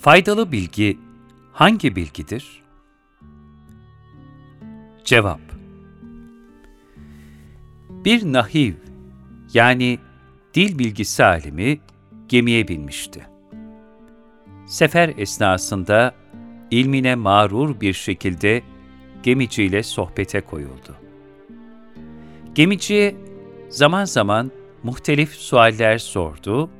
[0.00, 0.98] faydalı bilgi
[1.52, 2.62] hangi bilgidir?
[5.04, 5.40] Cevap
[7.90, 8.74] Bir nahiv
[9.54, 9.98] yani
[10.54, 11.80] dil bilgisi alimi
[12.28, 13.26] gemiye binmişti.
[14.66, 16.14] Sefer esnasında
[16.70, 18.62] ilmine mağrur bir şekilde
[19.22, 20.96] gemiciyle sohbete koyuldu.
[22.54, 23.16] Gemiciye
[23.68, 24.50] zaman zaman
[24.82, 26.70] muhtelif sualler sordu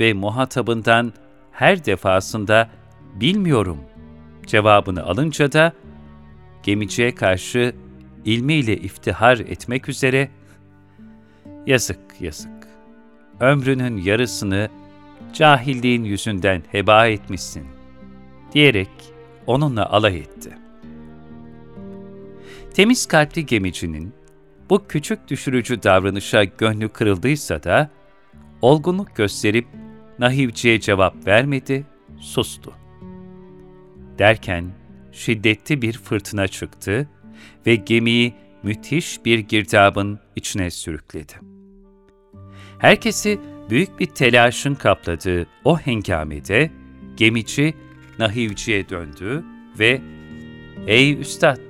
[0.00, 1.12] ve muhatabından
[1.52, 2.70] her defasında
[3.14, 3.78] bilmiyorum
[4.46, 5.72] cevabını alınca da
[6.62, 7.74] gemiciye karşı
[8.24, 10.28] ilmiyle iftihar etmek üzere
[11.66, 12.68] yazık yazık
[13.40, 14.68] ömrünün yarısını
[15.32, 17.66] cahilliğin yüzünden heba etmişsin
[18.52, 18.90] diyerek
[19.46, 20.58] onunla alay etti.
[22.74, 24.12] Temiz kalpli gemicinin
[24.70, 27.90] bu küçük düşürücü davranışa gönlü kırıldıysa da
[28.62, 29.66] olgunluk gösterip
[30.20, 31.86] Nahivciye cevap vermedi,
[32.18, 32.72] sustu.
[34.18, 34.72] Derken
[35.12, 37.08] şiddetli bir fırtına çıktı
[37.66, 41.32] ve gemiyi müthiş bir girdabın içine sürükledi.
[42.78, 43.40] Herkesi
[43.70, 46.70] büyük bir telaşın kapladığı o hengamede
[47.16, 47.74] gemici
[48.18, 49.44] Nahivciye döndü
[49.78, 50.00] ve
[50.86, 51.60] ''Ey üstad,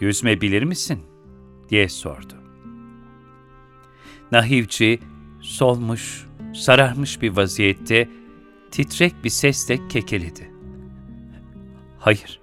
[0.00, 1.02] yüzme bilir misin?''
[1.68, 2.34] diye sordu.
[4.32, 4.98] Nahivci
[5.40, 6.26] solmuş,
[6.56, 8.08] sararmış bir vaziyette
[8.70, 10.50] titrek bir sesle kekeledi.
[11.98, 12.40] Hayır,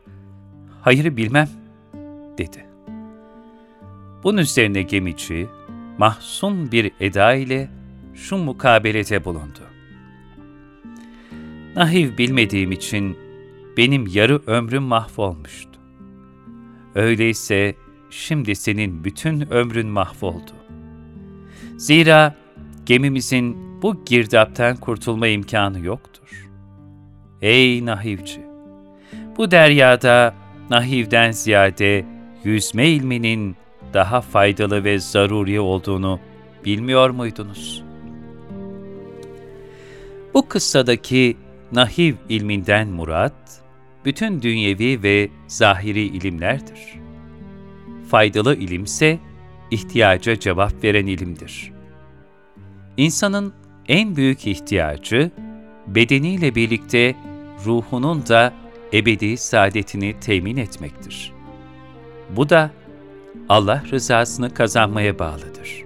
[0.81, 1.49] hayırı bilmem,
[2.37, 2.65] dedi.
[4.23, 5.47] Bunun üzerine gemici,
[5.97, 7.69] mahzun bir eda ile
[8.13, 9.59] şu mukabelete bulundu.
[11.75, 13.17] Nahiv bilmediğim için
[13.77, 15.79] benim yarı ömrüm mahvolmuştu.
[16.95, 17.75] Öyleyse
[18.09, 20.51] şimdi senin bütün ömrün mahvoldu.
[21.77, 22.35] Zira
[22.85, 26.49] gemimizin bu girdaptan kurtulma imkanı yoktur.
[27.41, 28.41] Ey nahivci!
[29.37, 30.35] Bu deryada
[30.69, 32.05] nahivden ziyade
[32.43, 33.55] yüzme ilminin
[33.93, 36.19] daha faydalı ve zaruri olduğunu
[36.65, 37.83] bilmiyor muydunuz?
[40.33, 41.37] Bu kıssadaki
[41.71, 43.61] nahiv ilminden murat,
[44.05, 46.79] bütün dünyevi ve zahiri ilimlerdir.
[48.09, 49.19] Faydalı ilimse,
[49.71, 51.73] ihtiyaca cevap veren ilimdir.
[52.97, 53.53] İnsanın
[53.87, 55.31] en büyük ihtiyacı,
[55.87, 57.15] bedeniyle birlikte
[57.65, 58.53] ruhunun da
[58.93, 61.31] ebedi saadetini temin etmektir.
[62.29, 62.71] Bu da
[63.49, 65.83] Allah rızasını kazanmaya bağlıdır.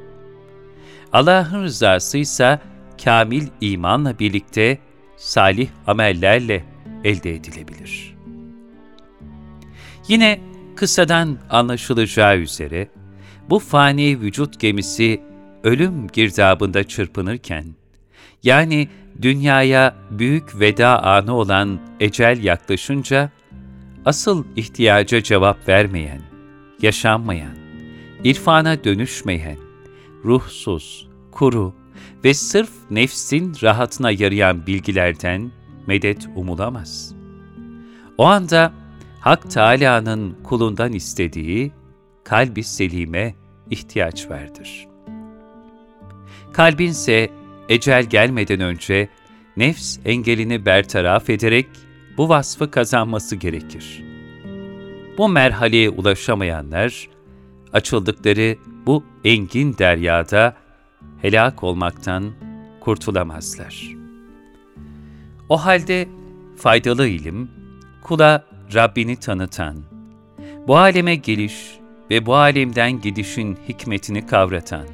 [1.13, 2.59] Allah'ın rızası ise
[3.03, 4.77] kamil imanla birlikte
[5.17, 6.63] salih amellerle
[7.03, 8.17] elde edilebilir.
[10.07, 10.39] Yine
[10.75, 12.87] kıssadan anlaşılacağı üzere
[13.49, 15.21] bu fani vücut gemisi
[15.63, 17.65] ölüm girdabında çırpınırken,
[18.47, 18.87] yani
[19.21, 23.31] dünyaya büyük veda anı olan ecel yaklaşınca,
[24.05, 26.21] asıl ihtiyaca cevap vermeyen,
[26.81, 27.57] yaşanmayan,
[28.23, 29.57] irfana dönüşmeyen,
[30.25, 31.73] ruhsuz, kuru
[32.23, 35.51] ve sırf nefsin rahatına yarayan bilgilerden
[35.87, 37.15] medet umulamaz.
[38.17, 38.73] O anda
[39.19, 41.71] Hak Teâlâ'nın kulundan istediği
[42.23, 43.35] kalbi selime
[43.69, 44.87] ihtiyaç vardır.
[46.53, 47.36] Kalbinse
[47.69, 49.09] ecel gelmeden önce
[49.57, 51.67] nefs engelini bertaraf ederek
[52.17, 54.03] bu vasfı kazanması gerekir.
[55.17, 57.09] Bu merhaleye ulaşamayanlar,
[57.73, 60.55] açıldıkları bu engin deryada
[61.21, 62.31] helak olmaktan
[62.79, 63.95] kurtulamazlar.
[65.49, 66.07] O halde
[66.57, 67.51] faydalı ilim,
[68.03, 69.77] kula Rabbini tanıtan,
[70.67, 71.77] bu aleme geliş
[72.09, 74.85] ve bu alemden gidişin hikmetini kavratan,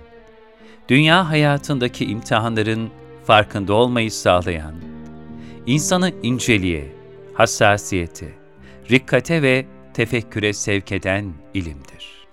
[0.87, 2.89] dünya hayatındaki imtihanların
[3.25, 4.75] farkında olmayı sağlayan,
[5.65, 6.95] insanı inceliğe,
[7.33, 8.31] hassasiyete,
[8.91, 12.27] rikkate ve tefekküre sevk eden ilimdir.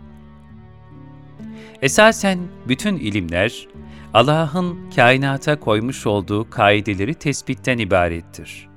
[1.83, 2.39] Esasen
[2.69, 3.69] bütün ilimler,
[4.15, 8.69] Allah'ın kainata koymuş olduğu kaideleri tespitten ibarettir.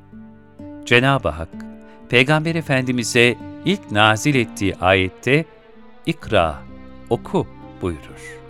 [0.86, 1.50] Cenab-ı Hak,
[2.10, 5.46] Peygamber Efendimiz'e ilk nazil ettiği ayette,
[6.06, 6.60] İkra,
[7.10, 7.48] oku
[7.82, 8.43] buyurur.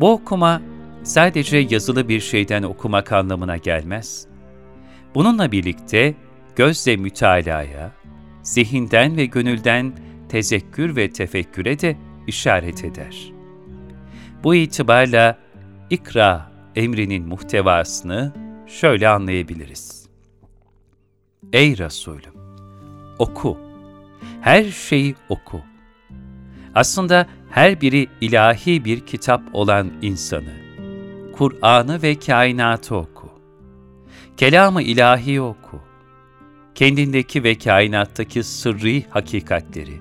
[0.00, 0.62] Bu okuma
[1.02, 4.26] sadece yazılı bir şeyden okumak anlamına gelmez.
[5.14, 6.14] Bununla birlikte
[6.56, 7.92] gözle mütalaya,
[8.42, 9.92] zihinden ve gönülden
[10.28, 13.32] tezekkür ve tefekküre de işaret eder.
[14.44, 15.38] Bu itibarla
[15.90, 18.32] ikra emrinin muhtevasını
[18.66, 20.08] şöyle anlayabiliriz.
[21.52, 22.34] Ey Resulüm!
[23.18, 23.58] Oku!
[24.40, 25.60] Her şeyi oku!
[26.74, 30.52] Aslında her biri ilahi bir kitap olan insanı,
[31.32, 33.30] Kur'an'ı ve kainatı oku.
[34.36, 35.80] Kelamı ilahi oku.
[36.74, 40.00] Kendindeki ve kainattaki sırrı hakikatleri,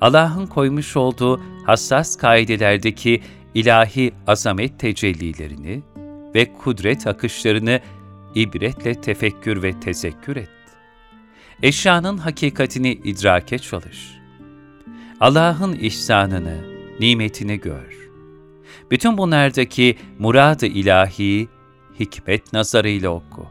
[0.00, 3.22] Allah'ın koymuş olduğu hassas kaidelerdeki
[3.54, 5.82] ilahi azamet tecellilerini
[6.34, 7.80] ve kudret akışlarını
[8.34, 10.48] ibretle tefekkür ve tezekkür et.
[11.62, 14.23] Eşyanın hakikatini idrake çalış.
[15.20, 16.56] Allah'ın ihsanını,
[17.00, 18.10] nimetini gör.
[18.90, 21.48] Bütün bunlardaki murad-ı ilahi,
[22.00, 23.46] hikmet nazarıyla oku.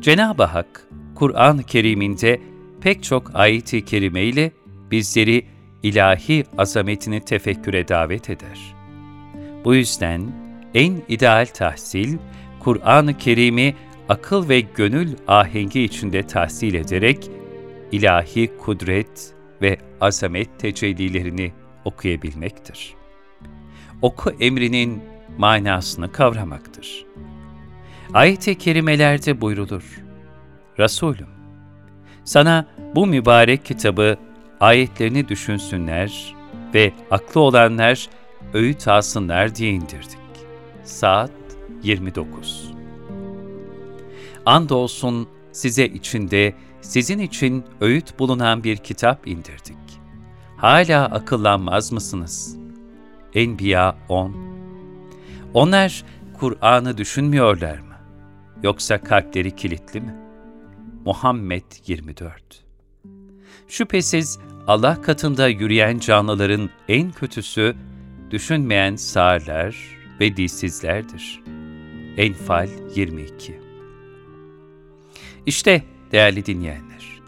[0.00, 2.40] Cenab-ı Hak, Kur'an-ı Kerim'inde
[2.80, 4.52] pek çok ayet-i kerime ile
[4.90, 5.46] bizleri
[5.82, 8.74] ilahi azametini tefekküre davet eder.
[9.64, 10.32] Bu yüzden
[10.74, 12.18] en ideal tahsil,
[12.60, 13.74] Kur'an-ı Kerim'i
[14.08, 17.30] akıl ve gönül ahengi içinde tahsil ederek
[17.92, 21.52] ilahi kudret ve azamet tecellilerini
[21.84, 22.94] okuyabilmektir.
[24.02, 25.02] Oku emrinin
[25.38, 27.06] manasını kavramaktır.
[28.14, 30.02] Ayet-i kerimelerde buyrulur.
[30.78, 31.28] Resulüm,
[32.24, 34.16] sana bu mübarek kitabı
[34.60, 36.34] ayetlerini düşünsünler
[36.74, 38.08] ve aklı olanlar
[38.54, 40.18] öğüt alsınlar diye indirdik.
[40.84, 41.30] Saat
[41.82, 42.72] 29
[44.46, 46.54] Andolsun size içinde,
[46.86, 49.76] sizin için öğüt bulunan bir kitap indirdik.
[50.56, 52.56] Hala akıllanmaz mısınız?
[53.34, 54.34] Enbiya 10
[55.54, 56.04] Onlar
[56.38, 57.94] Kur'an'ı düşünmüyorlar mı?
[58.62, 60.14] Yoksa kalpleri kilitli mi?
[61.04, 62.64] Muhammed 24
[63.68, 67.76] Şüphesiz Allah katında yürüyen canlıların en kötüsü,
[68.30, 69.76] düşünmeyen sağırlar
[70.20, 71.42] ve dilsizlerdir.
[72.16, 73.60] Enfal 22
[75.46, 75.82] İşte
[76.16, 77.20] değerli dinleyenler,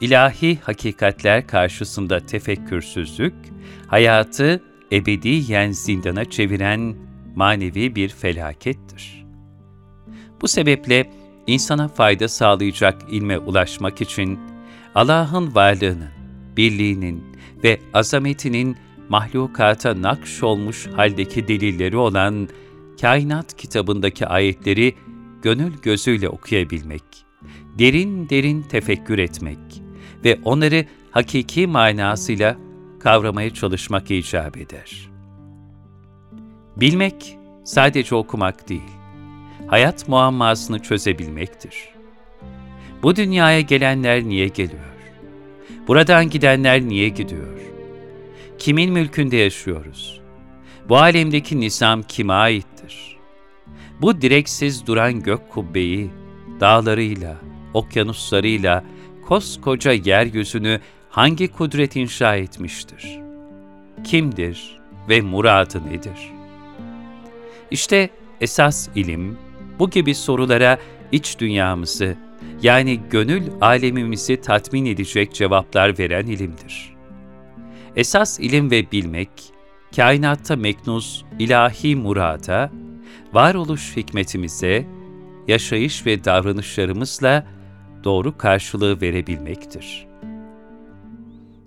[0.00, 3.34] ilahi hakikatler karşısında tefekkürsüzlük,
[3.86, 4.62] hayatı
[4.92, 6.96] ebediyen zindana çeviren
[7.34, 9.26] manevi bir felakettir.
[10.40, 11.10] Bu sebeple
[11.46, 14.38] insana fayda sağlayacak ilme ulaşmak için
[14.94, 16.10] Allah'ın varlığının,
[16.56, 17.24] birliğinin
[17.64, 18.76] ve azametinin
[19.08, 22.48] mahlukata nakş olmuş haldeki delilleri olan
[23.00, 24.94] Kainat kitabındaki ayetleri
[25.42, 27.25] gönül gözüyle okuyabilmek,
[27.78, 29.58] derin derin tefekkür etmek
[30.24, 32.56] ve onları hakiki manasıyla
[33.00, 35.10] kavramaya çalışmak icap eder.
[36.76, 38.90] Bilmek sadece okumak değil,
[39.66, 41.74] hayat muammasını çözebilmektir.
[43.02, 44.80] Bu dünyaya gelenler niye geliyor?
[45.88, 47.60] Buradan gidenler niye gidiyor?
[48.58, 50.20] Kimin mülkünde yaşıyoruz?
[50.88, 53.16] Bu alemdeki nizam kime aittir?
[54.00, 56.10] Bu direksiz duran gök kubbeyi,
[56.60, 57.36] dağlarıyla,
[57.76, 58.84] okyanuslarıyla,
[59.28, 60.80] koskoca yeryüzünü
[61.10, 63.20] hangi kudret inşa etmiştir?
[64.04, 66.32] Kimdir ve muradı nedir?
[67.70, 69.38] İşte esas ilim,
[69.78, 70.78] bu gibi sorulara
[71.12, 72.16] iç dünyamızı,
[72.62, 76.94] yani gönül alemimizi tatmin edecek cevaplar veren ilimdir.
[77.96, 79.30] Esas ilim ve bilmek,
[79.96, 82.70] kainatta meknuz ilahi murada,
[83.32, 84.86] varoluş hikmetimize,
[85.48, 87.46] yaşayış ve davranışlarımızla
[88.06, 90.06] doğru karşılığı verebilmektir.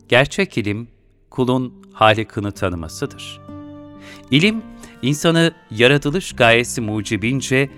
[0.09, 0.87] Gerçek ilim,
[1.29, 3.41] kulun Halık'ını tanımasıdır.
[4.31, 4.61] İlim,
[5.01, 7.69] insanı yaratılış gayesi mucibince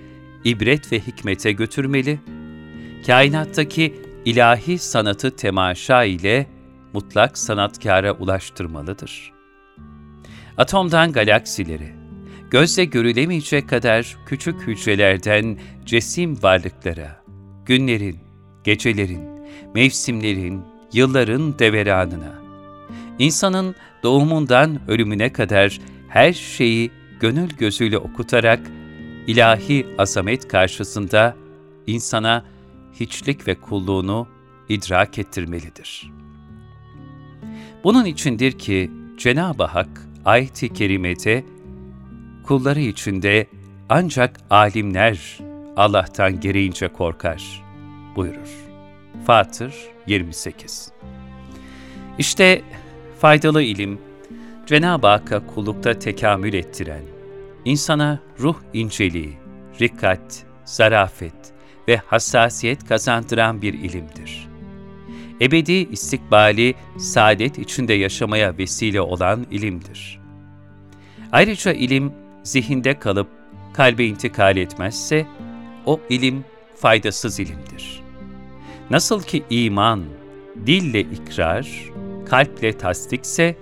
[0.44, 2.20] ibret ve hikmete götürmeli,
[3.08, 6.48] kainattaki ilahi sanatı temaşa ile
[6.94, 9.32] mutlak sanatkara ulaştırmalıdır.
[10.58, 11.96] Atomdan galaksilere,
[12.52, 17.24] gözle görülemeyecek kadar küçük hücrelerden cesim varlıklara,
[17.66, 18.31] günlerin,
[18.64, 19.30] gecelerin,
[19.76, 20.62] mevsimlerin,
[20.94, 22.42] yılların deveranına,
[23.20, 28.60] insanın doğumundan ölümüne kadar her şeyi gönül gözüyle okutarak
[29.28, 31.36] ilahi azamet karşısında
[31.88, 32.46] insana
[33.00, 34.28] hiçlik ve kulluğunu
[34.70, 36.12] idrak ettirmelidir.
[37.84, 41.46] Bunun içindir ki Cenab-ı Hak ayet-i kerimede
[42.44, 43.48] kulları içinde
[43.90, 45.40] ancak alimler
[45.76, 47.71] Allah'tan gereğince korkar
[48.16, 48.72] buyurur.
[49.26, 49.76] Fatır
[50.08, 50.92] 28
[52.18, 52.62] İşte
[53.20, 54.00] faydalı ilim,
[54.66, 57.04] Cenab-ı Hakk'a kullukta tekamül ettiren,
[57.66, 59.38] insana ruh inceliği,
[59.82, 61.54] rikkat, zarafet
[61.88, 64.48] ve hassasiyet kazandıran bir ilimdir.
[65.42, 70.20] Ebedi istikbali saadet içinde yaşamaya vesile olan ilimdir.
[71.32, 72.14] Ayrıca ilim
[72.44, 73.28] zihinde kalıp
[73.74, 75.28] kalbe intikal etmezse
[75.86, 76.46] o ilim
[76.82, 78.04] faydasız ilimdir.
[78.90, 80.04] Nasıl ki iman
[80.66, 81.68] dille ikrar,
[82.30, 83.56] kalple tasdikse,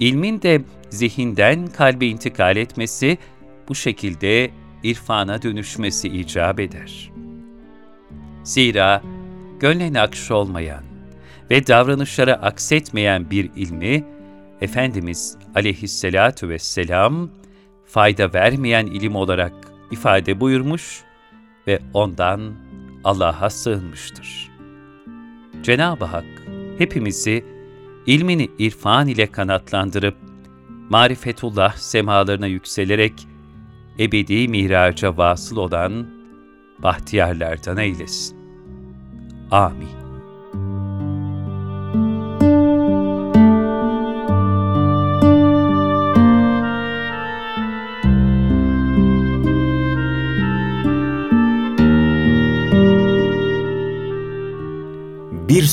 [0.00, 3.18] ilmin de zihinden kalbe intikal etmesi
[3.68, 4.50] bu şekilde
[4.82, 7.10] irfana dönüşmesi icap eder.
[8.44, 9.02] Zira
[9.60, 10.84] gönle nakş olmayan
[11.50, 14.04] ve davranışlara aksetmeyen bir ilmi,
[14.60, 17.30] Efendimiz aleyhissalatu vesselam
[17.86, 19.52] fayda vermeyen ilim olarak
[19.90, 21.03] ifade buyurmuş
[21.66, 22.52] ve ondan
[23.04, 24.50] Allah'a sığınmıştır.
[25.62, 26.24] Cenab-ı Hak
[26.78, 27.44] hepimizi
[28.06, 30.16] ilmini irfan ile kanatlandırıp,
[30.90, 33.28] marifetullah semalarına yükselerek
[33.98, 36.06] ebedi miraca vasıl olan
[36.78, 38.36] bahtiyarlardan eylesin.
[39.50, 40.03] Amin.